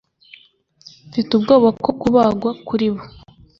[1.09, 3.03] Mfite ubwoba ko kubagwa kuri bo